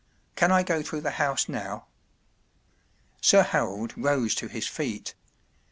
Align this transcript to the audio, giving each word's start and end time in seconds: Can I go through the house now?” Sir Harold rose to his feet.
Can 0.35 0.51
I 0.51 0.63
go 0.63 0.81
through 0.81 1.01
the 1.01 1.21
house 1.21 1.47
now?” 1.47 1.85
Sir 3.21 3.43
Harold 3.43 3.93
rose 3.95 4.33
to 4.33 4.47
his 4.47 4.65
feet. 4.67 5.13